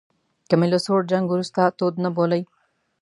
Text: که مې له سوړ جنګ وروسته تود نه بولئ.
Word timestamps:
که 0.47 0.55
مې 0.59 0.67
له 0.73 0.79
سوړ 0.85 1.01
جنګ 1.11 1.25
وروسته 1.29 1.61
تود 1.77 1.93
نه 2.03 2.09
بولئ. 2.15 2.41